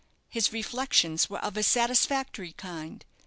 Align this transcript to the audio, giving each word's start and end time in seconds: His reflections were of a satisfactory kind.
His 0.29 0.51
reflections 0.51 1.29
were 1.29 1.37
of 1.45 1.55
a 1.57 1.61
satisfactory 1.61 2.53
kind. 2.53 3.05